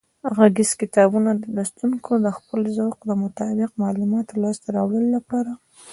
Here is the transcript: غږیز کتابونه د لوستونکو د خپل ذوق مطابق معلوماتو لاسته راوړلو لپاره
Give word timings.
غږیز 0.35 0.71
کتابونه 0.81 1.31
د 1.41 1.43
لوستونکو 1.55 2.11
د 2.25 2.27
خپل 2.37 2.59
ذوق 2.77 2.97
مطابق 3.23 3.71
معلوماتو 3.81 4.39
لاسته 4.43 4.67
راوړلو 4.75 5.09
لپاره 5.17 5.51